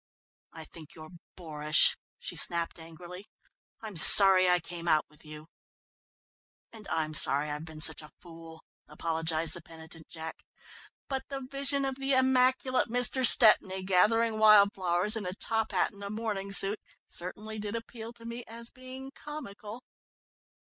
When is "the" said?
9.53-9.61, 11.29-11.41, 11.97-12.13